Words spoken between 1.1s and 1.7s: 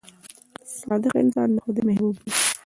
انسان د